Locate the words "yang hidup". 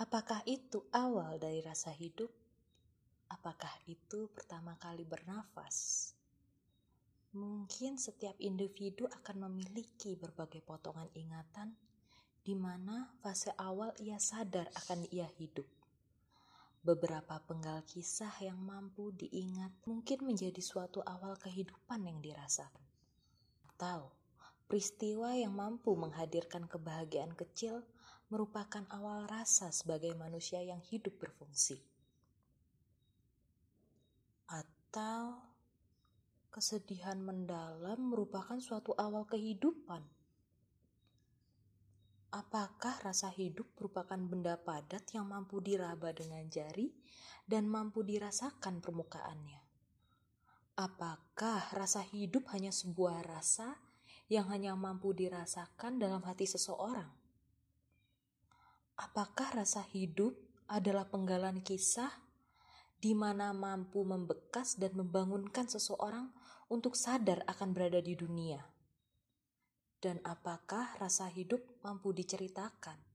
30.62-31.18